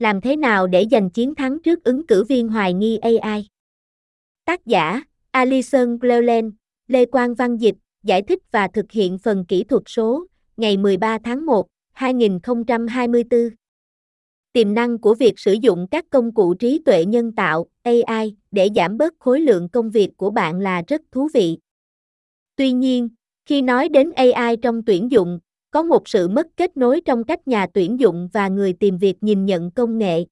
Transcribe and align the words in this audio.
Làm 0.00 0.20
thế 0.20 0.36
nào 0.36 0.66
để 0.66 0.86
giành 0.90 1.10
chiến 1.10 1.34
thắng 1.34 1.58
trước 1.62 1.84
ứng 1.84 2.06
cử 2.06 2.24
viên 2.24 2.48
hoài 2.48 2.74
nghi 2.74 2.98
AI? 2.98 3.46
Tác 4.44 4.66
giả, 4.66 5.02
Alison 5.30 5.98
Gleulen, 5.98 6.52
Lê 6.88 7.04
Quang 7.04 7.34
Văn 7.34 7.56
Dịch, 7.56 7.74
giải 8.02 8.22
thích 8.22 8.38
và 8.52 8.68
thực 8.68 8.92
hiện 8.92 9.18
phần 9.18 9.44
kỹ 9.44 9.64
thuật 9.64 9.82
số, 9.86 10.26
ngày 10.56 10.76
13 10.76 11.18
tháng 11.24 11.46
1, 11.46 11.66
2024. 11.92 13.40
Tiềm 14.52 14.74
năng 14.74 14.98
của 14.98 15.14
việc 15.14 15.38
sử 15.38 15.52
dụng 15.52 15.86
các 15.90 16.04
công 16.10 16.34
cụ 16.34 16.54
trí 16.54 16.82
tuệ 16.84 17.04
nhân 17.04 17.32
tạo, 17.32 17.66
AI, 17.82 18.36
để 18.50 18.68
giảm 18.76 18.98
bớt 18.98 19.14
khối 19.18 19.40
lượng 19.40 19.68
công 19.68 19.90
việc 19.90 20.10
của 20.16 20.30
bạn 20.30 20.60
là 20.60 20.82
rất 20.88 21.02
thú 21.12 21.28
vị. 21.34 21.58
Tuy 22.56 22.72
nhiên, 22.72 23.08
khi 23.46 23.62
nói 23.62 23.88
đến 23.88 24.12
AI 24.12 24.56
trong 24.62 24.82
tuyển 24.84 25.10
dụng, 25.10 25.38
có 25.70 25.82
một 25.82 26.08
sự 26.08 26.28
mất 26.28 26.46
kết 26.56 26.76
nối 26.76 27.00
trong 27.00 27.24
cách 27.24 27.48
nhà 27.48 27.66
tuyển 27.74 28.00
dụng 28.00 28.28
và 28.32 28.48
người 28.48 28.72
tìm 28.72 28.98
việc 28.98 29.22
nhìn 29.22 29.46
nhận 29.46 29.70
công 29.70 29.98
nghệ. 29.98 30.24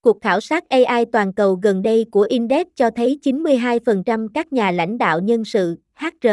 Cuộc 0.00 0.20
khảo 0.20 0.40
sát 0.40 0.68
AI 0.68 1.04
toàn 1.12 1.32
cầu 1.32 1.58
gần 1.62 1.82
đây 1.82 2.06
của 2.10 2.26
Index 2.30 2.66
cho 2.74 2.90
thấy 2.90 3.18
92% 3.22 4.28
các 4.34 4.52
nhà 4.52 4.70
lãnh 4.70 4.98
đạo 4.98 5.20
nhân 5.20 5.44
sự, 5.44 5.76
HR 5.94 6.28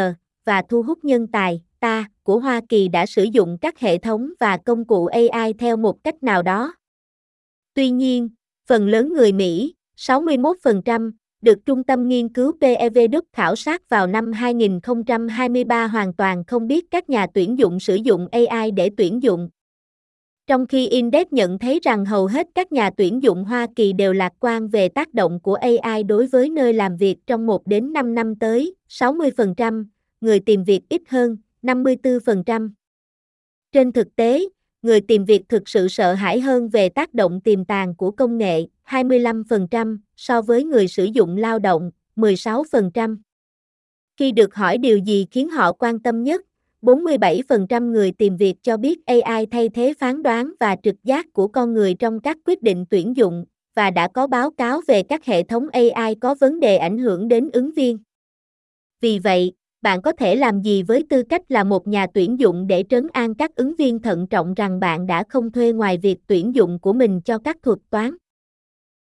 và 0.46 0.62
thu 0.70 0.84
hút 0.84 1.06
nhân 1.06 1.28
tài, 1.28 1.62
ta, 1.80 2.10
của 2.24 2.40
Hoa 2.40 2.62
Kỳ 2.70 2.88
đã 2.88 3.06
sử 3.06 3.24
dụng 3.24 3.58
các 3.62 3.80
hệ 3.80 3.98
thống 3.98 4.32
và 4.40 4.58
công 4.58 4.86
cụ 4.86 5.06
AI 5.06 5.54
theo 5.54 5.78
một 5.78 6.04
cách 6.04 6.24
nào 6.24 6.42
đó. 6.42 6.74
Tuy 7.74 7.90
nhiên, 7.90 8.30
phần 8.68 8.88
lớn 8.88 9.14
người 9.14 9.32
Mỹ, 9.32 9.74
61%, 9.98 11.12
được 11.46 11.66
Trung 11.66 11.84
tâm 11.84 12.08
Nghiên 12.08 12.30
cứu 12.30 12.52
PEV 12.62 12.98
Đức 13.12 13.26
khảo 13.34 13.56
sát 13.56 13.90
vào 13.90 14.08
năm 14.08 14.32
2023 14.32 15.88
hoàn 15.88 16.14
toàn 16.14 16.44
không 16.44 16.68
biết 16.68 16.86
các 16.92 17.10
nhà 17.10 17.28
tuyển 17.34 17.58
dụng 17.60 17.80
sử 17.80 17.96
dụng 17.96 18.28
AI 18.32 18.72
để 18.72 18.90
tuyển 18.98 19.24
dụng. 19.24 19.50
Trong 20.48 20.66
khi 20.68 20.88
Index 20.88 21.28
nhận 21.32 21.60
thấy 21.60 21.80
rằng 21.84 22.06
hầu 22.06 22.28
hết 22.28 22.48
các 22.56 22.72
nhà 22.72 22.90
tuyển 22.98 23.24
dụng 23.24 23.44
Hoa 23.44 23.68
Kỳ 23.76 23.94
đều 23.94 24.14
lạc 24.14 24.34
quan 24.40 24.68
về 24.68 24.90
tác 24.90 25.14
động 25.14 25.40
của 25.40 25.54
AI 25.54 26.04
đối 26.04 26.28
với 26.28 26.50
nơi 26.50 26.74
làm 26.74 26.98
việc 26.98 27.16
trong 27.28 27.46
1 27.46 27.68
đến 27.68 27.94
5 27.94 28.16
năm 28.16 28.36
tới, 28.36 28.76
60%, 28.90 29.86
người 30.22 30.40
tìm 30.40 30.64
việc 30.64 30.82
ít 30.90 31.02
hơn, 31.08 31.38
54%. 31.62 32.70
Trên 33.72 33.92
thực 33.92 34.16
tế, 34.16 34.44
người 34.86 35.02
tìm 35.02 35.26
việc 35.26 35.50
thực 35.50 35.70
sự 35.70 35.88
sợ 35.88 36.14
hãi 36.14 36.40
hơn 36.40 36.70
về 36.70 36.90
tác 36.90 37.14
động 37.14 37.42
tiềm 37.42 37.66
tàng 37.66 37.96
của 37.96 38.12
công 38.12 38.38
nghệ, 38.38 38.66
25%, 38.88 39.98
so 40.16 40.42
với 40.42 40.64
người 40.64 40.88
sử 40.88 41.04
dụng 41.04 41.38
lao 41.38 41.60
động, 41.60 41.92
16%. 42.16 43.18
Khi 44.18 44.32
được 44.32 44.56
hỏi 44.56 44.78
điều 44.78 44.98
gì 44.98 45.26
khiến 45.32 45.50
họ 45.50 45.72
quan 45.72 46.00
tâm 46.00 46.24
nhất, 46.24 46.42
47% 46.82 47.92
người 47.92 48.12
tìm 48.12 48.38
việc 48.38 48.56
cho 48.64 48.78
biết 48.78 49.06
AI 49.06 49.46
thay 49.46 49.70
thế 49.70 49.94
phán 50.00 50.24
đoán 50.24 50.54
và 50.60 50.76
trực 50.84 50.96
giác 51.04 51.34
của 51.34 51.48
con 51.48 51.74
người 51.74 51.94
trong 51.94 52.20
các 52.20 52.38
quyết 52.46 52.62
định 52.62 52.86
tuyển 52.90 53.16
dụng, 53.16 53.46
và 53.76 53.92
đã 53.92 54.08
có 54.08 54.28
báo 54.28 54.52
cáo 54.52 54.82
về 54.88 55.04
các 55.04 55.26
hệ 55.26 55.44
thống 55.44 55.68
AI 55.70 56.16
có 56.16 56.36
vấn 56.36 56.60
đề 56.60 56.78
ảnh 56.78 56.98
hưởng 56.98 57.28
đến 57.28 57.50
ứng 57.54 57.72
viên. 57.72 57.98
Vì 59.02 59.20
vậy, 59.20 59.54
bạn 59.86 60.02
có 60.02 60.12
thể 60.12 60.36
làm 60.36 60.62
gì 60.62 60.84
với 60.84 61.04
tư 61.10 61.24
cách 61.24 61.42
là 61.50 61.64
một 61.64 61.88
nhà 61.88 62.08
tuyển 62.14 62.40
dụng 62.40 62.68
để 62.68 62.84
trấn 62.90 63.08
an 63.14 63.36
các 63.36 63.56
ứng 63.56 63.76
viên 63.76 64.00
thận 64.00 64.28
trọng 64.28 64.54
rằng 64.54 64.80
bạn 64.80 65.08
đã 65.08 65.24
không 65.30 65.52
thuê 65.52 65.72
ngoài 65.72 65.98
việc 65.98 66.18
tuyển 66.28 66.56
dụng 66.56 66.80
của 66.80 66.94
mình 66.94 67.22
cho 67.22 67.38
các 67.38 67.58
thuật 67.64 67.80
toán? 67.90 68.16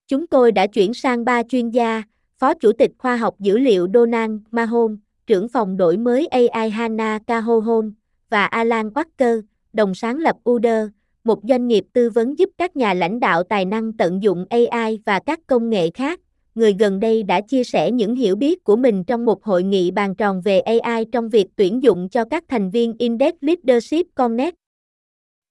Chúng 0.09 0.27
tôi 0.27 0.53
đã 0.53 0.67
chuyển 0.67 0.95
sang 0.95 1.25
ba 1.25 1.43
chuyên 1.43 1.71
gia, 1.71 2.03
Phó 2.39 2.55
Chủ 2.55 2.73
tịch 2.73 2.91
Khoa 2.99 3.17
học 3.17 3.35
Dữ 3.39 3.59
liệu 3.59 3.89
Donald 3.95 4.33
Mahon, 4.51 4.97
trưởng 5.27 5.49
phòng 5.49 5.77
đổi 5.77 5.97
mới 5.97 6.27
AI 6.27 6.71
Hana 6.71 7.19
Kahohon, 7.27 7.93
và 8.31 8.47
Alan 8.47 8.89
Walker, 8.89 9.43
đồng 9.73 9.95
sáng 9.95 10.19
lập 10.19 10.37
Uder, 10.51 10.89
một 11.25 11.39
doanh 11.49 11.69
nghiệp 11.69 11.85
tư 11.93 12.11
vấn 12.11 12.39
giúp 12.39 12.51
các 12.59 12.77
nhà 12.77 12.95
lãnh 12.95 13.21
đạo 13.21 13.43
tài 13.43 13.65
năng 13.65 13.93
tận 13.93 14.23
dụng 14.23 14.45
AI 14.51 15.01
và 15.07 15.21
các 15.27 15.41
công 15.47 15.71
nghệ 15.71 15.91
khác. 15.91 16.21
Người 16.55 16.77
gần 16.79 17.01
đây 17.01 17.23
đã 17.23 17.41
chia 17.41 17.65
sẻ 17.65 17.91
những 17.91 18.15
hiểu 18.15 18.37
biết 18.37 18.65
của 18.65 18.77
mình 18.77 19.05
trong 19.05 19.25
một 19.25 19.45
hội 19.45 19.63
nghị 19.63 19.91
bàn 19.91 20.15
tròn 20.15 20.41
về 20.41 20.61
AI 20.61 21.05
trong 21.13 21.29
việc 21.29 21.47
tuyển 21.57 21.83
dụng 21.83 22.09
cho 22.09 22.25
các 22.25 22.45
thành 22.49 22.71
viên 22.71 22.95
Index 22.99 23.35
Leadership 23.41 24.07
Connect. 24.15 24.57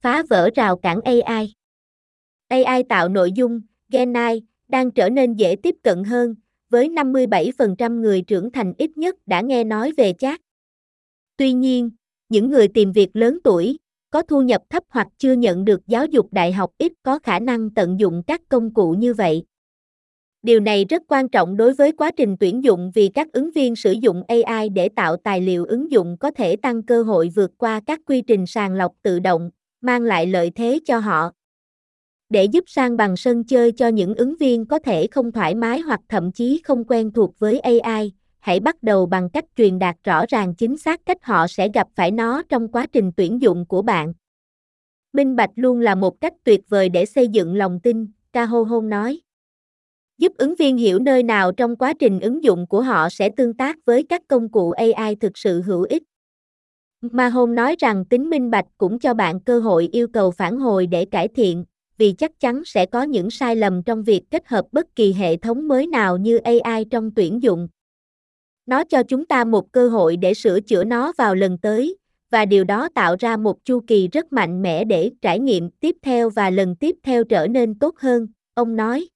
Phá 0.01 0.23
vỡ 0.29 0.49
rào 0.55 0.77
cản 0.77 1.01
AI 1.01 1.53
AI 2.49 2.83
tạo 2.83 3.09
nội 3.09 3.31
dung, 3.31 3.61
Genai, 3.91 4.41
đang 4.67 4.91
trở 4.91 5.09
nên 5.09 5.33
dễ 5.33 5.55
tiếp 5.63 5.75
cận 5.83 6.03
hơn, 6.03 6.35
với 6.69 6.89
57% 6.89 8.01
người 8.01 8.21
trưởng 8.21 8.51
thành 8.51 8.73
ít 8.77 8.97
nhất 8.97 9.15
đã 9.25 9.41
nghe 9.41 9.63
nói 9.63 9.91
về 9.97 10.13
chat. 10.13 10.41
Tuy 11.37 11.53
nhiên, 11.53 11.89
những 12.29 12.49
người 12.49 12.67
tìm 12.67 12.91
việc 12.91 13.09
lớn 13.13 13.37
tuổi, 13.43 13.77
có 14.11 14.21
thu 14.21 14.41
nhập 14.41 14.61
thấp 14.69 14.83
hoặc 14.89 15.07
chưa 15.17 15.33
nhận 15.33 15.65
được 15.65 15.87
giáo 15.87 16.05
dục 16.05 16.27
đại 16.31 16.51
học 16.51 16.71
ít 16.77 16.93
có 17.03 17.19
khả 17.19 17.39
năng 17.39 17.69
tận 17.69 17.99
dụng 17.99 18.23
các 18.27 18.41
công 18.49 18.73
cụ 18.73 18.91
như 18.91 19.13
vậy. 19.13 19.43
Điều 20.43 20.59
này 20.59 20.85
rất 20.85 21.03
quan 21.07 21.29
trọng 21.29 21.57
đối 21.57 21.73
với 21.73 21.91
quá 21.91 22.11
trình 22.11 22.37
tuyển 22.39 22.63
dụng 22.63 22.91
vì 22.95 23.07
các 23.07 23.31
ứng 23.33 23.51
viên 23.51 23.75
sử 23.75 23.91
dụng 23.91 24.23
AI 24.27 24.69
để 24.69 24.89
tạo 24.89 25.17
tài 25.17 25.41
liệu 25.41 25.65
ứng 25.65 25.91
dụng 25.91 26.17
có 26.19 26.31
thể 26.31 26.55
tăng 26.55 26.83
cơ 26.83 27.03
hội 27.03 27.29
vượt 27.35 27.51
qua 27.57 27.81
các 27.85 27.99
quy 28.05 28.21
trình 28.21 28.45
sàng 28.47 28.73
lọc 28.73 28.91
tự 29.01 29.19
động, 29.19 29.49
mang 29.81 30.01
lại 30.01 30.25
lợi 30.25 30.51
thế 30.55 30.79
cho 30.85 30.99
họ 30.99 31.31
để 32.29 32.43
giúp 32.43 32.63
sang 32.67 32.97
bằng 32.97 33.17
sân 33.17 33.43
chơi 33.43 33.71
cho 33.71 33.87
những 33.87 34.15
ứng 34.15 34.35
viên 34.39 34.65
có 34.65 34.79
thể 34.79 35.07
không 35.07 35.31
thoải 35.31 35.55
mái 35.55 35.79
hoặc 35.79 35.99
thậm 36.09 36.31
chí 36.31 36.61
không 36.63 36.83
quen 36.87 37.11
thuộc 37.11 37.39
với 37.39 37.59
AI, 37.59 38.11
hãy 38.39 38.59
bắt 38.59 38.83
đầu 38.83 39.05
bằng 39.05 39.29
cách 39.29 39.45
truyền 39.55 39.79
đạt 39.79 39.95
rõ 40.03 40.25
ràng 40.29 40.55
chính 40.55 40.77
xác 40.77 41.05
cách 41.05 41.17
họ 41.23 41.47
sẽ 41.47 41.69
gặp 41.73 41.87
phải 41.95 42.11
nó 42.11 42.43
trong 42.49 42.67
quá 42.67 42.85
trình 42.91 43.11
tuyển 43.17 43.41
dụng 43.41 43.65
của 43.65 43.81
bạn. 43.81 44.13
Minh 45.13 45.35
bạch 45.35 45.51
luôn 45.55 45.79
là 45.79 45.95
một 45.95 46.21
cách 46.21 46.33
tuyệt 46.43 46.61
vời 46.69 46.89
để 46.89 47.05
xây 47.05 47.27
dựng 47.27 47.55
lòng 47.55 47.79
tin, 47.79 48.07
Caho 48.33 48.63
Hôn 48.63 48.89
nói. 48.89 49.19
Giúp 50.19 50.33
ứng 50.37 50.55
viên 50.55 50.77
hiểu 50.77 50.99
nơi 50.99 51.23
nào 51.23 51.51
trong 51.51 51.75
quá 51.75 51.93
trình 51.99 52.19
ứng 52.19 52.43
dụng 52.43 52.67
của 52.67 52.81
họ 52.81 53.09
sẽ 53.09 53.29
tương 53.29 53.53
tác 53.53 53.77
với 53.85 54.03
các 54.09 54.21
công 54.27 54.49
cụ 54.49 54.71
AI 54.71 55.15
thực 55.15 55.37
sự 55.37 55.61
hữu 55.61 55.83
ích. 55.83 56.03
Mahon 57.01 57.55
nói 57.55 57.75
rằng 57.79 58.05
tính 58.05 58.29
minh 58.29 58.49
bạch 58.49 58.65
cũng 58.77 58.99
cho 58.99 59.13
bạn 59.13 59.39
cơ 59.39 59.59
hội 59.59 59.89
yêu 59.91 60.07
cầu 60.07 60.31
phản 60.31 60.57
hồi 60.57 60.87
để 60.87 61.05
cải 61.05 61.27
thiện, 61.27 61.65
vì 61.97 62.11
chắc 62.11 62.39
chắn 62.39 62.61
sẽ 62.65 62.85
có 62.85 63.03
những 63.03 63.29
sai 63.29 63.55
lầm 63.55 63.83
trong 63.83 64.03
việc 64.03 64.21
kết 64.31 64.47
hợp 64.47 64.65
bất 64.71 64.95
kỳ 64.95 65.13
hệ 65.13 65.37
thống 65.37 65.67
mới 65.67 65.87
nào 65.87 66.17
như 66.17 66.37
AI 66.37 66.85
trong 66.91 67.11
tuyển 67.15 67.43
dụng. 67.43 67.67
Nó 68.65 68.83
cho 68.83 69.03
chúng 69.03 69.25
ta 69.25 69.43
một 69.43 69.71
cơ 69.71 69.89
hội 69.89 70.17
để 70.17 70.33
sửa 70.33 70.59
chữa 70.59 70.83
nó 70.83 71.13
vào 71.17 71.35
lần 71.35 71.57
tới, 71.57 71.97
và 72.31 72.45
điều 72.45 72.63
đó 72.63 72.89
tạo 72.95 73.15
ra 73.19 73.37
một 73.37 73.65
chu 73.65 73.79
kỳ 73.87 74.07
rất 74.07 74.33
mạnh 74.33 74.61
mẽ 74.61 74.83
để 74.83 75.11
trải 75.21 75.39
nghiệm 75.39 75.69
tiếp 75.69 75.95
theo 76.01 76.29
và 76.29 76.49
lần 76.49 76.75
tiếp 76.75 76.95
theo 77.03 77.23
trở 77.23 77.47
nên 77.47 77.79
tốt 77.79 77.95
hơn, 77.97 78.27
ông 78.53 78.75
nói. 78.75 79.07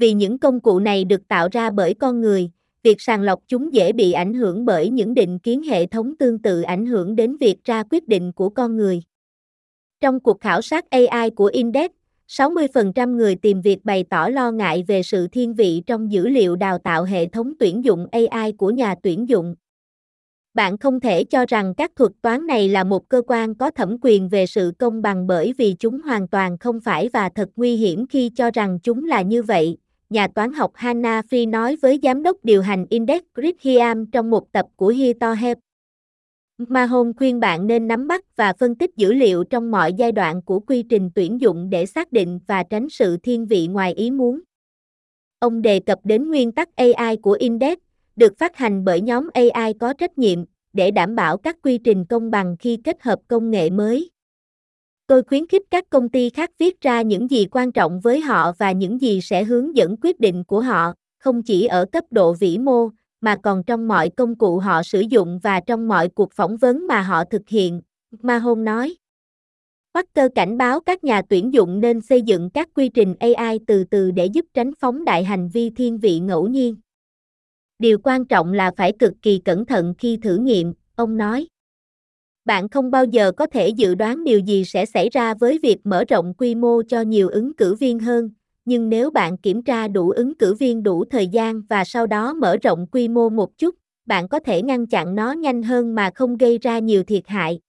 Vì 0.00 0.12
những 0.12 0.38
công 0.38 0.60
cụ 0.60 0.78
này 0.78 1.04
được 1.04 1.28
tạo 1.28 1.48
ra 1.52 1.70
bởi 1.70 1.94
con 1.94 2.20
người, 2.20 2.50
việc 2.82 3.00
sàng 3.00 3.22
lọc 3.22 3.40
chúng 3.48 3.74
dễ 3.74 3.92
bị 3.92 4.12
ảnh 4.12 4.34
hưởng 4.34 4.64
bởi 4.64 4.90
những 4.90 5.14
định 5.14 5.38
kiến 5.38 5.62
hệ 5.62 5.86
thống 5.86 6.16
tương 6.16 6.38
tự 6.38 6.62
ảnh 6.62 6.86
hưởng 6.86 7.16
đến 7.16 7.36
việc 7.36 7.64
ra 7.64 7.82
quyết 7.90 8.08
định 8.08 8.32
của 8.32 8.48
con 8.48 8.76
người. 8.76 9.02
Trong 10.00 10.20
cuộc 10.20 10.40
khảo 10.40 10.62
sát 10.62 10.90
AI 10.90 11.30
của 11.30 11.50
Index, 11.52 11.90
60% 12.28 13.16
người 13.16 13.34
tìm 13.34 13.60
việc 13.60 13.84
bày 13.84 14.04
tỏ 14.10 14.28
lo 14.28 14.50
ngại 14.50 14.84
về 14.86 15.02
sự 15.02 15.28
thiên 15.28 15.54
vị 15.54 15.82
trong 15.86 16.12
dữ 16.12 16.28
liệu 16.28 16.56
đào 16.56 16.78
tạo 16.78 17.04
hệ 17.04 17.26
thống 17.26 17.52
tuyển 17.58 17.84
dụng 17.84 18.06
AI 18.12 18.52
của 18.52 18.70
nhà 18.70 18.94
tuyển 19.02 19.28
dụng. 19.28 19.54
Bạn 20.54 20.78
không 20.78 21.00
thể 21.00 21.24
cho 21.24 21.44
rằng 21.48 21.74
các 21.74 21.92
thuật 21.96 22.12
toán 22.22 22.46
này 22.46 22.68
là 22.68 22.84
một 22.84 23.08
cơ 23.08 23.22
quan 23.26 23.54
có 23.54 23.70
thẩm 23.70 23.96
quyền 24.02 24.28
về 24.28 24.46
sự 24.46 24.72
công 24.78 25.02
bằng 25.02 25.26
bởi 25.26 25.54
vì 25.58 25.74
chúng 25.78 26.00
hoàn 26.00 26.28
toàn 26.28 26.58
không 26.58 26.80
phải 26.80 27.08
và 27.12 27.28
thật 27.28 27.48
nguy 27.56 27.76
hiểm 27.76 28.06
khi 28.06 28.30
cho 28.36 28.50
rằng 28.50 28.78
chúng 28.82 29.04
là 29.04 29.22
như 29.22 29.42
vậy, 29.42 29.76
nhà 30.10 30.28
toán 30.28 30.52
học 30.52 30.72
Hannah 30.74 31.28
Phi 31.28 31.46
nói 31.46 31.76
với 31.76 32.00
giám 32.02 32.22
đốc 32.22 32.36
điều 32.42 32.62
hành 32.62 32.86
Index 32.90 33.22
Chris 33.36 33.54
Hiam 33.60 34.06
trong 34.06 34.30
một 34.30 34.52
tập 34.52 34.66
của 34.76 34.88
Hitohep. 34.88 35.58
Mahon 36.58 37.12
khuyên 37.16 37.40
bạn 37.40 37.66
nên 37.66 37.88
nắm 37.88 38.06
bắt 38.06 38.36
và 38.36 38.52
phân 38.58 38.74
tích 38.74 38.90
dữ 38.96 39.12
liệu 39.12 39.44
trong 39.44 39.70
mọi 39.70 39.92
giai 39.92 40.12
đoạn 40.12 40.42
của 40.42 40.60
quy 40.60 40.82
trình 40.82 41.10
tuyển 41.14 41.40
dụng 41.40 41.70
để 41.70 41.86
xác 41.86 42.12
định 42.12 42.40
và 42.46 42.62
tránh 42.62 42.88
sự 42.88 43.16
thiên 43.16 43.46
vị 43.46 43.66
ngoài 43.66 43.94
ý 43.94 44.10
muốn. 44.10 44.40
Ông 45.38 45.62
đề 45.62 45.80
cập 45.80 45.98
đến 46.04 46.28
nguyên 46.28 46.52
tắc 46.52 46.76
AI 46.76 47.16
của 47.16 47.36
Index, 47.40 47.78
được 48.16 48.38
phát 48.38 48.56
hành 48.56 48.84
bởi 48.84 49.00
nhóm 49.00 49.28
AI 49.34 49.74
có 49.80 49.92
trách 49.92 50.18
nhiệm, 50.18 50.44
để 50.72 50.90
đảm 50.90 51.14
bảo 51.14 51.36
các 51.36 51.56
quy 51.62 51.78
trình 51.78 52.04
công 52.04 52.30
bằng 52.30 52.56
khi 52.58 52.78
kết 52.84 53.02
hợp 53.02 53.18
công 53.28 53.50
nghệ 53.50 53.70
mới. 53.70 54.10
Tôi 55.10 55.22
khuyến 55.22 55.46
khích 55.46 55.62
các 55.70 55.90
công 55.90 56.08
ty 56.08 56.30
khác 56.30 56.50
viết 56.58 56.80
ra 56.80 57.02
những 57.02 57.30
gì 57.30 57.46
quan 57.50 57.72
trọng 57.72 58.00
với 58.00 58.20
họ 58.20 58.52
và 58.58 58.72
những 58.72 59.00
gì 59.00 59.20
sẽ 59.20 59.44
hướng 59.44 59.76
dẫn 59.76 59.96
quyết 60.02 60.20
định 60.20 60.44
của 60.44 60.60
họ, 60.60 60.92
không 61.18 61.42
chỉ 61.42 61.66
ở 61.66 61.84
cấp 61.92 62.04
độ 62.10 62.32
vĩ 62.32 62.58
mô, 62.58 62.88
mà 63.20 63.36
còn 63.42 63.62
trong 63.64 63.88
mọi 63.88 64.10
công 64.10 64.34
cụ 64.34 64.58
họ 64.58 64.82
sử 64.82 65.00
dụng 65.00 65.38
và 65.42 65.60
trong 65.60 65.88
mọi 65.88 66.08
cuộc 66.08 66.32
phỏng 66.32 66.56
vấn 66.56 66.86
mà 66.86 67.02
họ 67.02 67.24
thực 67.24 67.48
hiện, 67.48 67.82
Mahon 68.22 68.64
nói. 68.64 68.96
Walker 69.94 70.28
cảnh 70.34 70.58
báo 70.58 70.80
các 70.80 71.04
nhà 71.04 71.22
tuyển 71.28 71.52
dụng 71.52 71.80
nên 71.80 72.00
xây 72.00 72.22
dựng 72.22 72.50
các 72.50 72.68
quy 72.74 72.88
trình 72.88 73.14
AI 73.20 73.58
từ 73.66 73.84
từ 73.84 74.10
để 74.10 74.26
giúp 74.26 74.46
tránh 74.54 74.72
phóng 74.80 75.04
đại 75.04 75.24
hành 75.24 75.48
vi 75.48 75.70
thiên 75.70 75.98
vị 75.98 76.18
ngẫu 76.20 76.48
nhiên. 76.48 76.76
Điều 77.78 77.98
quan 77.98 78.24
trọng 78.24 78.52
là 78.52 78.70
phải 78.76 78.92
cực 78.98 79.12
kỳ 79.22 79.38
cẩn 79.38 79.66
thận 79.66 79.94
khi 79.98 80.16
thử 80.16 80.36
nghiệm, 80.36 80.74
ông 80.94 81.16
nói. 81.16 81.46
Bạn 82.50 82.68
không 82.68 82.90
bao 82.90 83.04
giờ 83.04 83.32
có 83.32 83.46
thể 83.46 83.68
dự 83.68 83.94
đoán 83.94 84.24
điều 84.24 84.38
gì 84.38 84.64
sẽ 84.64 84.86
xảy 84.86 85.08
ra 85.10 85.34
với 85.34 85.58
việc 85.62 85.78
mở 85.84 86.04
rộng 86.08 86.34
quy 86.38 86.54
mô 86.54 86.82
cho 86.82 87.00
nhiều 87.00 87.28
ứng 87.28 87.54
cử 87.54 87.74
viên 87.74 87.98
hơn, 87.98 88.30
nhưng 88.64 88.88
nếu 88.88 89.10
bạn 89.10 89.36
kiểm 89.36 89.62
tra 89.62 89.88
đủ 89.88 90.10
ứng 90.10 90.34
cử 90.34 90.54
viên 90.54 90.82
đủ 90.82 91.04
thời 91.04 91.28
gian 91.28 91.62
và 91.68 91.84
sau 91.84 92.06
đó 92.06 92.34
mở 92.34 92.56
rộng 92.62 92.86
quy 92.92 93.08
mô 93.08 93.28
một 93.28 93.58
chút, 93.58 93.74
bạn 94.06 94.28
có 94.28 94.40
thể 94.40 94.62
ngăn 94.62 94.86
chặn 94.86 95.14
nó 95.14 95.32
nhanh 95.32 95.62
hơn 95.62 95.94
mà 95.94 96.10
không 96.14 96.36
gây 96.36 96.58
ra 96.58 96.78
nhiều 96.78 97.04
thiệt 97.04 97.22
hại. 97.26 97.60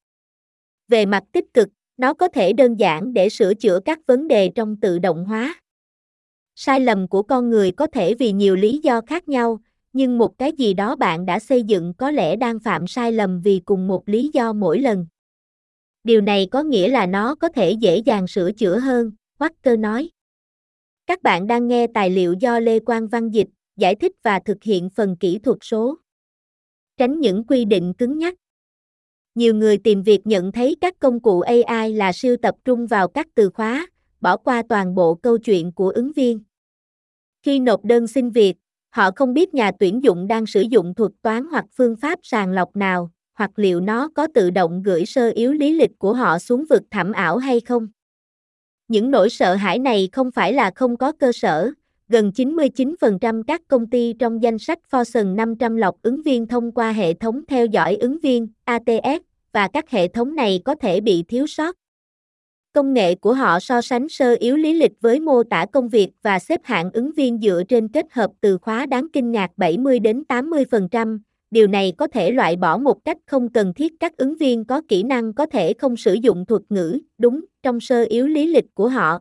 Về 0.88 1.06
mặt 1.06 1.24
tích 1.32 1.54
cực, 1.54 1.70
nó 1.98 2.14
có 2.14 2.28
thể 2.28 2.54
đơn 2.54 2.76
giản 2.76 3.14
để 3.14 3.30
sửa 3.30 3.54
chữa 3.54 3.80
các 3.86 4.00
vấn 4.08 4.28
đề 4.28 4.50
trong 4.56 4.76
tự 4.76 5.00
động 5.00 5.26
hóa. 5.26 5.56
Sai 6.56 6.80
lầm 6.80 7.08
của 7.08 7.24
con 7.24 7.50
người 7.50 7.72
có 7.72 7.88
thể 7.88 8.14
vì 8.14 8.32
nhiều 8.32 8.56
lý 8.56 8.80
do 8.84 9.02
khác 9.02 9.30
nhau, 9.30 9.60
nhưng 9.94 10.18
một 10.18 10.38
cái 10.38 10.52
gì 10.52 10.74
đó 10.74 10.96
bạn 10.96 11.26
đã 11.26 11.40
xây 11.40 11.64
dựng 11.64 11.94
có 11.98 12.12
lẽ 12.12 12.36
đang 12.36 12.60
phạm 12.60 12.88
sai 12.88 13.12
lầm 13.12 13.42
vì 13.42 13.62
cùng 13.66 13.88
một 13.88 14.10
lý 14.10 14.30
do 14.34 14.54
mỗi 14.54 14.80
lần. 14.80 15.08
Điều 16.04 16.22
này 16.22 16.48
có 16.52 16.64
nghĩa 16.64 16.88
là 16.88 17.06
nó 17.06 17.36
có 17.36 17.50
thể 17.50 17.72
dễ 17.72 17.98
dàng 17.98 18.28
sửa 18.28 18.52
chữa 18.52 18.80
hơn, 18.80 19.12
Walker 19.40 19.80
nói. 19.80 20.10
Các 21.08 21.24
bạn 21.24 21.48
đang 21.48 21.68
nghe 21.68 21.88
tài 21.94 22.10
liệu 22.10 22.34
do 22.34 22.60
Lê 22.60 22.80
Quang 22.80 23.08
Văn 23.08 23.30
dịch, 23.30 23.48
giải 23.78 23.96
thích 23.96 24.12
và 24.24 24.40
thực 24.40 24.64
hiện 24.64 24.90
phần 24.90 25.16
kỹ 25.20 25.40
thuật 25.40 25.58
số. 25.62 25.98
Tránh 26.98 27.20
những 27.20 27.44
quy 27.44 27.66
định 27.66 27.94
cứng 27.94 28.18
nhắc. 28.18 28.34
Nhiều 29.36 29.56
người 29.56 29.78
tìm 29.78 30.04
việc 30.04 30.28
nhận 30.28 30.52
thấy 30.52 30.76
các 30.82 31.00
công 31.00 31.20
cụ 31.20 31.42
AI 31.42 31.94
là 31.94 32.12
siêu 32.14 32.38
tập 32.42 32.56
trung 32.66 32.88
vào 32.88 33.08
các 33.08 33.28
từ 33.36 33.50
khóa, 33.50 33.88
bỏ 34.22 34.38
qua 34.38 34.64
toàn 34.70 34.96
bộ 34.96 35.16
câu 35.16 35.38
chuyện 35.38 35.72
của 35.72 35.90
ứng 35.90 36.12
viên. 36.12 36.40
Khi 37.44 37.60
nộp 37.60 37.86
đơn 37.86 38.08
xin 38.08 38.30
việc, 38.30 38.56
họ 38.92 39.12
không 39.16 39.34
biết 39.34 39.54
nhà 39.54 39.72
tuyển 39.80 40.04
dụng 40.04 40.28
đang 40.28 40.46
sử 40.46 40.62
dụng 40.62 40.94
thuật 40.94 41.12
toán 41.22 41.46
hoặc 41.52 41.66
phương 41.78 41.96
pháp 41.96 42.20
sàng 42.24 42.52
lọc 42.52 42.76
nào, 42.76 43.12
hoặc 43.34 43.52
liệu 43.56 43.80
nó 43.80 44.10
có 44.16 44.28
tự 44.34 44.50
động 44.50 44.84
gửi 44.84 45.06
sơ 45.06 45.32
yếu 45.36 45.52
lý 45.54 45.74
lịch 45.74 45.92
của 46.00 46.14
họ 46.14 46.40
xuống 46.40 46.66
vực 46.70 46.82
thẳm 46.92 47.12
ảo 47.12 47.38
hay 47.38 47.60
không. 47.60 47.88
Những 48.88 49.12
nỗi 49.12 49.30
sợ 49.30 49.56
hãi 49.56 49.80
này 49.80 50.10
không 50.12 50.32
phải 50.32 50.54
là 50.54 50.72
không 50.76 50.98
có 50.98 51.12
cơ 51.12 51.32
sở, 51.32 51.72
gần 52.10 52.32
99% 52.36 53.44
các 53.44 53.62
công 53.68 53.90
ty 53.90 54.14
trong 54.20 54.44
danh 54.44 54.60
sách 54.60 54.80
Fortune 54.92 55.36
500 55.36 55.76
lọc 55.76 55.96
ứng 56.02 56.22
viên 56.22 56.48
thông 56.48 56.72
qua 56.72 56.92
hệ 56.92 57.14
thống 57.14 57.42
theo 57.48 57.66
dõi 57.66 57.96
ứng 57.96 58.18
viên 58.20 58.48
ATS 58.64 59.22
và 59.52 59.68
các 59.74 59.90
hệ 59.90 60.08
thống 60.08 60.36
này 60.36 60.62
có 60.66 60.76
thể 60.76 61.02
bị 61.02 61.24
thiếu 61.28 61.48
sót. 61.48 61.81
Công 62.74 62.94
nghệ 62.94 63.16
của 63.16 63.34
họ 63.34 63.60
so 63.60 63.82
sánh 63.82 64.10
sơ 64.10 64.36
yếu 64.40 64.58
lý 64.58 64.74
lịch 64.74 64.92
với 65.02 65.20
mô 65.20 65.44
tả 65.44 65.66
công 65.66 65.90
việc 65.90 66.10
và 66.24 66.40
xếp 66.40 66.62
hạng 66.64 66.92
ứng 66.92 67.12
viên 67.12 67.40
dựa 67.40 67.64
trên 67.70 67.88
kết 67.88 68.06
hợp 68.12 68.32
từ 68.42 68.58
khóa 68.58 68.86
đáng 68.86 69.08
kinh 69.14 69.32
ngạc 69.32 69.52
70 69.58 70.00
đến 70.00 70.24
80%. 70.30 71.20
Điều 71.52 71.68
này 71.68 71.94
có 71.98 72.08
thể 72.08 72.32
loại 72.32 72.56
bỏ 72.56 72.78
một 72.78 73.06
cách 73.06 73.18
không 73.26 73.50
cần 73.50 73.74
thiết 73.74 73.94
các 74.00 74.18
ứng 74.18 74.38
viên 74.38 74.66
có 74.66 74.82
kỹ 74.88 75.04
năng 75.04 75.34
có 75.34 75.46
thể 75.46 75.74
không 75.74 75.98
sử 75.98 76.14
dụng 76.14 76.46
thuật 76.46 76.62
ngữ 76.70 77.00
đúng 77.18 77.46
trong 77.64 77.80
sơ 77.80 78.04
yếu 78.04 78.28
lý 78.28 78.48
lịch 78.48 78.76
của 78.76 78.88
họ. 78.88 79.20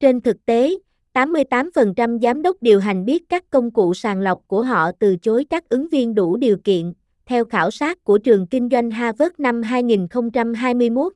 Trên 0.00 0.20
thực 0.20 0.46
tế, 0.46 0.76
88% 1.14 2.20
giám 2.20 2.42
đốc 2.42 2.56
điều 2.60 2.80
hành 2.80 3.04
biết 3.04 3.28
các 3.28 3.50
công 3.50 3.70
cụ 3.70 3.94
sàng 3.94 4.20
lọc 4.20 4.42
của 4.46 4.62
họ 4.62 4.92
từ 4.98 5.16
chối 5.16 5.46
các 5.50 5.68
ứng 5.68 5.88
viên 5.88 6.14
đủ 6.14 6.36
điều 6.36 6.56
kiện, 6.56 6.92
theo 7.26 7.44
khảo 7.44 7.70
sát 7.70 8.04
của 8.04 8.18
trường 8.18 8.46
kinh 8.46 8.68
doanh 8.72 8.90
Harvard 8.90 9.34
năm 9.38 9.62
2021. 9.62 11.12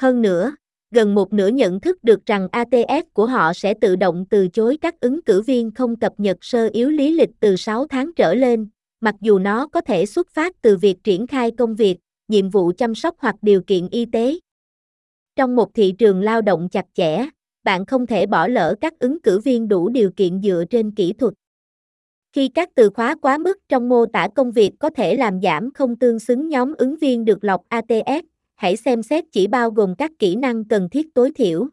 Hơn 0.00 0.22
nữa, 0.22 0.56
gần 0.90 1.14
một 1.14 1.32
nửa 1.32 1.48
nhận 1.48 1.80
thức 1.80 2.04
được 2.04 2.26
rằng 2.26 2.48
ATS 2.52 3.06
của 3.12 3.26
họ 3.26 3.52
sẽ 3.52 3.74
tự 3.74 3.96
động 3.96 4.24
từ 4.30 4.48
chối 4.48 4.78
các 4.80 5.00
ứng 5.00 5.22
cử 5.22 5.42
viên 5.42 5.70
không 5.70 5.96
cập 5.96 6.12
nhật 6.18 6.36
sơ 6.40 6.68
yếu 6.72 6.90
lý 6.90 7.12
lịch 7.12 7.30
từ 7.40 7.56
6 7.56 7.86
tháng 7.86 8.10
trở 8.16 8.34
lên, 8.34 8.68
mặc 9.00 9.14
dù 9.20 9.38
nó 9.38 9.66
có 9.66 9.80
thể 9.80 10.06
xuất 10.06 10.30
phát 10.30 10.62
từ 10.62 10.76
việc 10.76 11.04
triển 11.04 11.26
khai 11.26 11.50
công 11.50 11.74
việc, 11.74 11.96
nhiệm 12.28 12.50
vụ 12.50 12.72
chăm 12.78 12.94
sóc 12.94 13.14
hoặc 13.18 13.34
điều 13.42 13.60
kiện 13.60 13.88
y 13.88 14.04
tế. 14.04 14.38
Trong 15.36 15.56
một 15.56 15.74
thị 15.74 15.94
trường 15.98 16.20
lao 16.20 16.42
động 16.42 16.68
chặt 16.68 16.84
chẽ, 16.94 17.26
bạn 17.64 17.86
không 17.86 18.06
thể 18.06 18.26
bỏ 18.26 18.46
lỡ 18.48 18.74
các 18.80 18.98
ứng 18.98 19.20
cử 19.20 19.38
viên 19.38 19.68
đủ 19.68 19.88
điều 19.88 20.10
kiện 20.10 20.42
dựa 20.42 20.64
trên 20.70 20.90
kỹ 20.90 21.12
thuật. 21.12 21.34
Khi 22.32 22.48
các 22.48 22.68
từ 22.74 22.90
khóa 22.90 23.14
quá 23.22 23.38
mức 23.38 23.58
trong 23.68 23.88
mô 23.88 24.06
tả 24.06 24.28
công 24.34 24.52
việc 24.52 24.72
có 24.78 24.90
thể 24.90 25.16
làm 25.16 25.40
giảm 25.42 25.72
không 25.72 25.96
tương 25.96 26.18
xứng 26.18 26.48
nhóm 26.48 26.74
ứng 26.78 26.96
viên 26.96 27.24
được 27.24 27.44
lọc 27.44 27.62
ATS, 27.68 28.24
hãy 28.56 28.76
xem 28.76 29.02
xét 29.02 29.24
chỉ 29.32 29.46
bao 29.46 29.70
gồm 29.70 29.94
các 29.94 30.10
kỹ 30.18 30.36
năng 30.36 30.64
cần 30.64 30.88
thiết 30.88 31.14
tối 31.14 31.30
thiểu. 31.34 31.68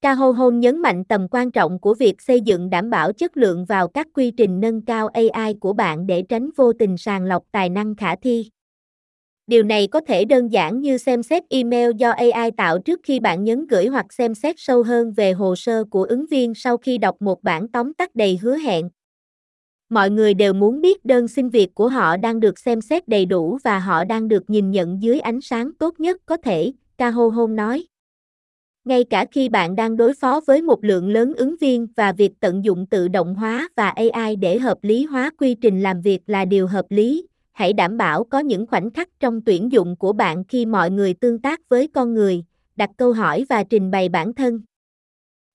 Cao 0.00 0.32
Hôn 0.32 0.60
nhấn 0.60 0.78
mạnh 0.82 1.04
tầm 1.04 1.26
quan 1.30 1.50
trọng 1.50 1.78
của 1.78 1.94
việc 1.94 2.22
xây 2.22 2.40
dựng 2.40 2.70
đảm 2.70 2.90
bảo 2.90 3.12
chất 3.12 3.36
lượng 3.36 3.64
vào 3.64 3.88
các 3.88 4.06
quy 4.14 4.30
trình 4.30 4.60
nâng 4.60 4.84
cao 4.84 5.08
AI 5.08 5.54
của 5.60 5.72
bạn 5.72 6.06
để 6.06 6.22
tránh 6.28 6.50
vô 6.56 6.72
tình 6.72 6.96
sàng 6.96 7.24
lọc 7.24 7.42
tài 7.52 7.68
năng 7.68 7.96
khả 7.96 8.16
thi. 8.16 8.50
Điều 9.46 9.62
này 9.62 9.86
có 9.86 10.00
thể 10.00 10.24
đơn 10.24 10.52
giản 10.52 10.80
như 10.80 10.98
xem 10.98 11.22
xét 11.22 11.42
email 11.50 11.90
do 11.96 12.10
AI 12.10 12.50
tạo 12.56 12.78
trước 12.78 13.00
khi 13.02 13.20
bạn 13.20 13.44
nhấn 13.44 13.66
gửi 13.66 13.86
hoặc 13.86 14.12
xem 14.12 14.34
xét 14.34 14.54
sâu 14.58 14.82
hơn 14.82 15.12
về 15.12 15.32
hồ 15.32 15.56
sơ 15.56 15.84
của 15.84 16.02
ứng 16.02 16.26
viên 16.30 16.54
sau 16.54 16.76
khi 16.76 16.98
đọc 16.98 17.22
một 17.22 17.42
bản 17.42 17.68
tóm 17.68 17.94
tắt 17.94 18.14
đầy 18.14 18.38
hứa 18.42 18.56
hẹn. 18.56 18.88
Mọi 19.88 20.10
người 20.10 20.34
đều 20.34 20.52
muốn 20.52 20.80
biết 20.80 21.04
đơn 21.04 21.28
xin 21.28 21.48
việc 21.48 21.74
của 21.74 21.88
họ 21.88 22.16
đang 22.16 22.40
được 22.40 22.58
xem 22.58 22.80
xét 22.80 23.08
đầy 23.08 23.26
đủ 23.26 23.58
và 23.64 23.78
họ 23.78 24.04
đang 24.04 24.28
được 24.28 24.50
nhìn 24.50 24.70
nhận 24.70 25.02
dưới 25.02 25.20
ánh 25.20 25.40
sáng 25.40 25.70
tốt 25.78 26.00
nhất 26.00 26.16
có 26.26 26.36
thể, 26.36 26.72
Caho 26.98 27.28
Hôn 27.28 27.56
nói. 27.56 27.86
Ngay 28.84 29.04
cả 29.04 29.26
khi 29.30 29.48
bạn 29.48 29.76
đang 29.76 29.96
đối 29.96 30.14
phó 30.14 30.40
với 30.46 30.62
một 30.62 30.84
lượng 30.84 31.08
lớn 31.08 31.32
ứng 31.34 31.54
viên 31.60 31.86
và 31.96 32.12
việc 32.12 32.32
tận 32.40 32.64
dụng 32.64 32.86
tự 32.86 33.08
động 33.08 33.34
hóa 33.34 33.68
và 33.76 33.88
AI 33.88 34.36
để 34.36 34.58
hợp 34.58 34.78
lý 34.82 35.04
hóa 35.04 35.30
quy 35.38 35.54
trình 35.54 35.82
làm 35.82 36.00
việc 36.00 36.20
là 36.26 36.44
điều 36.44 36.66
hợp 36.66 36.86
lý, 36.88 37.26
hãy 37.52 37.72
đảm 37.72 37.96
bảo 37.96 38.24
có 38.24 38.38
những 38.38 38.66
khoảnh 38.66 38.90
khắc 38.90 39.08
trong 39.20 39.40
tuyển 39.40 39.72
dụng 39.72 39.96
của 39.96 40.12
bạn 40.12 40.44
khi 40.44 40.66
mọi 40.66 40.90
người 40.90 41.14
tương 41.14 41.38
tác 41.38 41.68
với 41.68 41.88
con 41.88 42.14
người, 42.14 42.44
đặt 42.76 42.90
câu 42.96 43.12
hỏi 43.12 43.44
và 43.48 43.64
trình 43.64 43.90
bày 43.90 44.08
bản 44.08 44.34
thân. 44.34 44.60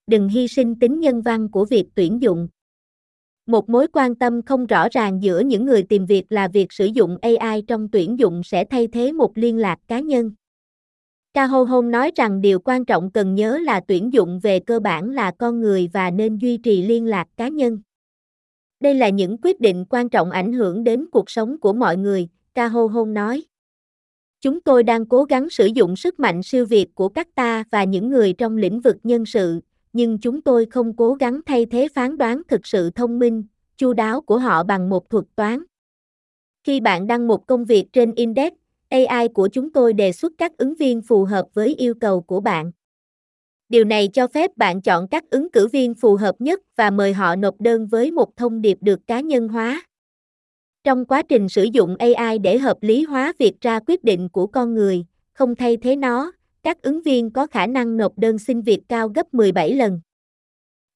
Đừng 0.08 0.30
hy 0.30 0.48
sinh 0.48 0.80
tính 0.80 1.00
nhân 1.00 1.22
văn 1.22 1.52
của 1.52 1.66
việc 1.66 1.86
tuyển 1.96 2.22
dụng. 2.22 2.48
Một 3.46 3.70
mối 3.70 3.88
quan 3.94 4.16
tâm 4.16 4.42
không 4.42 4.66
rõ 4.66 4.88
ràng 4.92 5.24
giữa 5.24 5.40
những 5.40 5.66
người 5.66 5.84
tìm 5.84 6.06
việc 6.06 6.26
là 6.30 6.48
việc 6.48 6.74
sử 6.74 6.86
dụng 6.86 7.18
AI 7.22 7.62
trong 7.68 7.88
tuyển 7.92 8.20
dụng 8.20 8.42
sẽ 8.44 8.66
thay 8.66 8.88
thế 8.88 9.12
một 9.12 9.38
liên 9.38 9.58
lạc 9.58 9.80
cá 9.88 10.00
nhân. 10.00 10.32
Cao 11.34 11.66
Hôn 11.66 11.92
nói 11.92 12.12
rằng 12.16 12.42
điều 12.42 12.60
quan 12.60 12.86
trọng 12.86 13.12
cần 13.12 13.36
nhớ 13.36 13.58
là 13.58 13.82
tuyển 13.88 14.14
dụng 14.14 14.40
về 14.40 14.60
cơ 14.60 14.80
bản 14.80 15.10
là 15.10 15.32
con 15.32 15.62
người 15.62 15.90
và 15.94 16.12
nên 16.12 16.38
duy 16.38 16.58
trì 16.58 16.82
liên 16.82 17.06
lạc 17.06 17.28
cá 17.38 17.48
nhân. 17.48 17.80
Đây 18.80 18.94
là 18.94 19.10
những 19.10 19.38
quyết 19.42 19.60
định 19.60 19.86
quan 19.90 20.10
trọng 20.10 20.32
ảnh 20.32 20.54
hưởng 20.54 20.84
đến 20.84 21.06
cuộc 21.12 21.30
sống 21.30 21.60
của 21.60 21.74
mọi 21.74 21.98
người, 21.98 22.28
Cao 22.54 22.70
Hôn 22.70 23.14
nói. 23.14 23.44
Chúng 24.42 24.62
tôi 24.62 24.84
đang 24.84 25.06
cố 25.06 25.24
gắng 25.24 25.50
sử 25.50 25.66
dụng 25.66 25.96
sức 25.96 26.20
mạnh 26.20 26.44
siêu 26.44 26.66
việt 26.66 26.96
của 26.96 27.10
các 27.10 27.28
ta 27.36 27.64
và 27.72 27.84
những 27.84 28.10
người 28.10 28.34
trong 28.34 28.58
lĩnh 28.58 28.82
vực 28.82 28.98
nhân 29.04 29.26
sự, 29.26 29.60
nhưng 29.94 30.18
chúng 30.18 30.42
tôi 30.42 30.66
không 30.66 30.96
cố 30.96 31.14
gắng 31.14 31.42
thay 31.46 31.66
thế 31.66 31.88
phán 31.94 32.18
đoán 32.18 32.42
thực 32.48 32.68
sự 32.68 32.90
thông 32.90 33.20
minh, 33.20 33.44
chu 33.78 33.94
đáo 33.94 34.22
của 34.22 34.38
họ 34.38 34.64
bằng 34.64 34.90
một 34.90 35.10
thuật 35.10 35.26
toán. 35.36 35.64
Khi 36.64 36.80
bạn 36.80 37.08
đăng 37.08 37.28
một 37.28 37.48
công 37.48 37.66
việc 37.66 37.86
trên 37.94 38.16
Index, 38.16 38.54
AI 38.90 39.28
của 39.28 39.48
chúng 39.48 39.74
tôi 39.74 39.94
đề 39.94 40.12
xuất 40.12 40.34
các 40.38 40.58
ứng 40.58 40.76
viên 40.76 41.02
phù 41.02 41.24
hợp 41.24 41.46
với 41.54 41.76
yêu 41.76 41.94
cầu 41.94 42.22
của 42.22 42.40
bạn. 42.40 42.72
Điều 43.70 43.84
này 43.84 44.08
cho 44.08 44.28
phép 44.28 44.58
bạn 44.58 44.82
chọn 44.82 45.08
các 45.08 45.24
ứng 45.30 45.52
cử 45.52 45.68
viên 45.68 45.94
phù 45.94 46.16
hợp 46.16 46.36
nhất 46.40 46.60
và 46.76 46.90
mời 46.90 47.14
họ 47.14 47.36
nộp 47.36 47.62
đơn 47.62 47.88
với 47.88 48.12
một 48.12 48.36
thông 48.36 48.62
điệp 48.62 48.78
được 48.82 49.08
cá 49.08 49.20
nhân 49.20 49.48
hóa. 49.48 49.84
Trong 50.84 51.06
quá 51.06 51.22
trình 51.22 51.50
sử 51.50 51.64
dụng 51.64 51.96
AI 51.98 52.40
để 52.40 52.58
hợp 52.58 52.78
lý 52.82 53.04
hóa 53.04 53.34
việc 53.40 53.62
ra 53.62 53.80
quyết 53.88 54.04
định 54.04 54.30
của 54.30 54.48
con 54.48 54.74
người, 54.74 55.06
không 55.34 55.56
thay 55.56 55.78
thế 55.78 55.96
nó, 55.96 56.32
các 56.64 56.82
ứng 56.82 57.02
viên 57.02 57.32
có 57.32 57.48
khả 57.48 57.68
năng 57.68 57.98
nộp 57.98 58.18
đơn 58.18 58.40
xin 58.40 58.62
việc 58.62 58.80
cao 58.90 59.08
gấp 59.08 59.34
17 59.34 59.74
lần. 59.74 60.02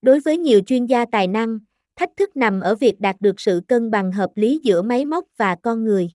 Đối 0.02 0.20
với 0.20 0.38
nhiều 0.38 0.62
chuyên 0.66 0.86
gia 0.86 1.06
tài 1.12 1.28
năng, 1.28 1.60
thách 1.96 2.10
thức 2.18 2.36
nằm 2.36 2.62
ở 2.62 2.76
việc 2.76 3.00
đạt 3.00 3.16
được 3.20 3.40
sự 3.40 3.62
cân 3.68 3.92
bằng 3.92 4.12
hợp 4.12 4.30
lý 4.36 4.60
giữa 4.64 4.82
máy 4.82 5.06
móc 5.06 5.26
và 5.38 5.56
con 5.64 5.84
người. 5.84 6.10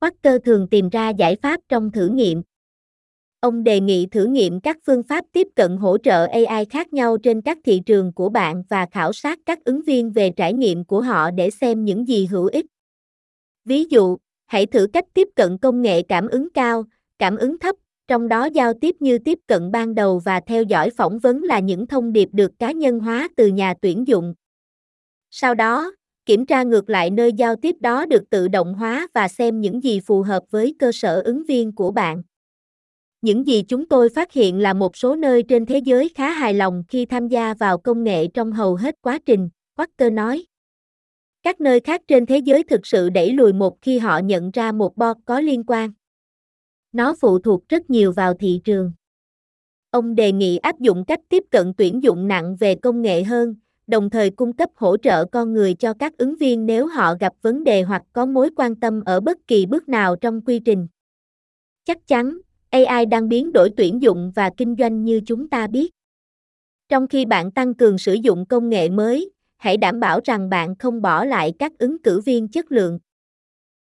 Parker 0.00 0.42
thường 0.44 0.68
tìm 0.70 0.88
ra 0.88 1.10
giải 1.10 1.36
pháp 1.42 1.60
trong 1.68 1.92
thử 1.92 2.08
nghiệm. 2.08 2.42
Ông 3.40 3.64
đề 3.64 3.80
nghị 3.80 4.06
thử 4.06 4.24
nghiệm 4.24 4.60
các 4.60 4.76
phương 4.86 5.02
pháp 5.02 5.24
tiếp 5.32 5.48
cận 5.56 5.76
hỗ 5.76 5.98
trợ 5.98 6.26
AI 6.26 6.64
khác 6.64 6.92
nhau 6.92 7.16
trên 7.22 7.40
các 7.40 7.58
thị 7.64 7.80
trường 7.86 8.12
của 8.12 8.28
bạn 8.28 8.62
và 8.68 8.86
khảo 8.90 9.12
sát 9.12 9.38
các 9.46 9.64
ứng 9.64 9.82
viên 9.82 10.10
về 10.10 10.30
trải 10.30 10.52
nghiệm 10.52 10.84
của 10.84 11.00
họ 11.00 11.30
để 11.30 11.50
xem 11.50 11.84
những 11.84 12.08
gì 12.08 12.26
hữu 12.26 12.46
ích. 12.46 12.66
Ví 13.64 13.84
dụ, 13.84 14.16
hãy 14.46 14.66
thử 14.66 14.86
cách 14.92 15.04
tiếp 15.14 15.28
cận 15.36 15.58
công 15.58 15.82
nghệ 15.82 16.02
cảm 16.02 16.28
ứng 16.28 16.48
cao, 16.54 16.84
cảm 17.18 17.36
ứng 17.36 17.58
thấp 17.58 17.76
trong 18.08 18.28
đó 18.28 18.44
giao 18.44 18.72
tiếp 18.74 18.96
như 19.00 19.18
tiếp 19.18 19.38
cận 19.46 19.70
ban 19.70 19.94
đầu 19.94 20.18
và 20.18 20.40
theo 20.40 20.62
dõi 20.62 20.90
phỏng 20.90 21.18
vấn 21.18 21.42
là 21.42 21.58
những 21.58 21.86
thông 21.86 22.12
điệp 22.12 22.28
được 22.32 22.52
cá 22.58 22.72
nhân 22.72 23.00
hóa 23.00 23.28
từ 23.36 23.46
nhà 23.46 23.74
tuyển 23.82 24.06
dụng. 24.06 24.34
Sau 25.30 25.54
đó, 25.54 25.92
kiểm 26.26 26.46
tra 26.46 26.62
ngược 26.62 26.90
lại 26.90 27.10
nơi 27.10 27.32
giao 27.32 27.56
tiếp 27.56 27.76
đó 27.80 28.06
được 28.06 28.30
tự 28.30 28.48
động 28.48 28.74
hóa 28.74 29.06
và 29.14 29.28
xem 29.28 29.60
những 29.60 29.84
gì 29.84 30.00
phù 30.00 30.22
hợp 30.22 30.42
với 30.50 30.74
cơ 30.78 30.92
sở 30.92 31.20
ứng 31.20 31.42
viên 31.44 31.74
của 31.74 31.90
bạn. 31.90 32.22
Những 33.22 33.46
gì 33.46 33.62
chúng 33.62 33.88
tôi 33.88 34.08
phát 34.08 34.32
hiện 34.32 34.58
là 34.58 34.72
một 34.72 34.96
số 34.96 35.16
nơi 35.16 35.42
trên 35.42 35.66
thế 35.66 35.78
giới 35.78 36.10
khá 36.14 36.30
hài 36.30 36.54
lòng 36.54 36.84
khi 36.88 37.06
tham 37.06 37.28
gia 37.28 37.54
vào 37.54 37.78
công 37.78 38.04
nghệ 38.04 38.26
trong 38.34 38.52
hầu 38.52 38.74
hết 38.74 38.94
quá 39.00 39.18
trình, 39.26 39.48
Walker 39.76 40.14
nói. 40.14 40.44
Các 41.42 41.60
nơi 41.60 41.80
khác 41.80 42.02
trên 42.08 42.26
thế 42.26 42.38
giới 42.38 42.62
thực 42.62 42.86
sự 42.86 43.10
đẩy 43.10 43.32
lùi 43.32 43.52
một 43.52 43.82
khi 43.82 43.98
họ 43.98 44.18
nhận 44.18 44.50
ra 44.50 44.72
một 44.72 44.96
bot 44.96 45.16
có 45.24 45.40
liên 45.40 45.64
quan. 45.66 45.92
Nó 46.92 47.14
phụ 47.20 47.38
thuộc 47.38 47.68
rất 47.68 47.90
nhiều 47.90 48.12
vào 48.12 48.34
thị 48.34 48.60
trường. 48.64 48.92
Ông 49.90 50.14
đề 50.14 50.32
nghị 50.32 50.56
áp 50.56 50.80
dụng 50.80 51.04
cách 51.04 51.20
tiếp 51.28 51.44
cận 51.50 51.72
tuyển 51.76 52.02
dụng 52.02 52.28
nặng 52.28 52.56
về 52.56 52.74
công 52.74 53.02
nghệ 53.02 53.24
hơn, 53.24 53.54
đồng 53.86 54.10
thời 54.10 54.30
cung 54.30 54.52
cấp 54.52 54.70
hỗ 54.74 54.96
trợ 54.96 55.24
con 55.24 55.52
người 55.52 55.74
cho 55.74 55.94
các 55.98 56.18
ứng 56.18 56.36
viên 56.36 56.66
nếu 56.66 56.86
họ 56.86 57.14
gặp 57.20 57.32
vấn 57.42 57.64
đề 57.64 57.82
hoặc 57.82 58.02
có 58.12 58.26
mối 58.26 58.50
quan 58.56 58.76
tâm 58.76 59.02
ở 59.04 59.20
bất 59.20 59.38
kỳ 59.46 59.66
bước 59.66 59.88
nào 59.88 60.16
trong 60.16 60.40
quy 60.40 60.58
trình. 60.58 60.86
Chắc 61.84 62.06
chắn, 62.06 62.38
AI 62.70 63.06
đang 63.06 63.28
biến 63.28 63.52
đổi 63.52 63.70
tuyển 63.76 64.02
dụng 64.02 64.32
và 64.34 64.50
kinh 64.56 64.76
doanh 64.78 65.04
như 65.04 65.20
chúng 65.26 65.48
ta 65.48 65.66
biết. 65.66 65.90
Trong 66.88 67.06
khi 67.08 67.24
bạn 67.24 67.50
tăng 67.50 67.74
cường 67.74 67.98
sử 67.98 68.14
dụng 68.14 68.46
công 68.46 68.68
nghệ 68.68 68.88
mới, 68.88 69.30
hãy 69.56 69.76
đảm 69.76 70.00
bảo 70.00 70.20
rằng 70.24 70.48
bạn 70.50 70.76
không 70.76 71.02
bỏ 71.02 71.24
lại 71.24 71.52
các 71.58 71.78
ứng 71.78 72.02
cử 72.02 72.20
viên 72.20 72.48
chất 72.48 72.72
lượng. 72.72 72.98